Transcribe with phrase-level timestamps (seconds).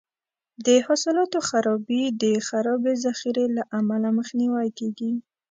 [0.65, 5.11] د حاصلاتو خرابي د خرابې ذخیرې له امله مخنیوی کیږي.